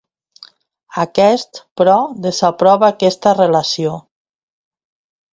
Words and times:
Aquest, 1.01 1.59
però, 1.81 1.97
desaprova 2.23 2.87
aquesta 2.95 3.35
relació. 3.41 3.93